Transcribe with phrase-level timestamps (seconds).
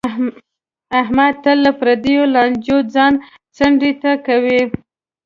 [1.01, 3.13] احمد تل له پردیو لانجو ځان
[3.55, 4.61] څنډې ته کوي.